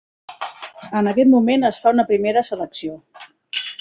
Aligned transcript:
En 1.01 1.11
aquest 1.11 1.29
moment 1.33 1.67
es 1.71 1.77
fa 1.83 1.93
una 1.97 2.07
primera 2.13 2.43
selecció. 2.49 2.97